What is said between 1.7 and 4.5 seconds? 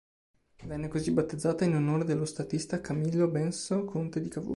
onore dello statista Camillo Benso Conte di Cavour.